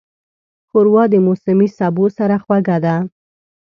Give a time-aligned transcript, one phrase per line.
[0.67, 2.95] ښوروا د موسمي سبو سره خوږه ده.